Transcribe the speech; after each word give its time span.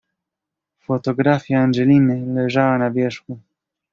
"Fotografia 0.79 1.59
Angeliny 1.61 2.25
leżała 2.33 2.77
na 2.77 2.91
wierzchu." 2.91 3.39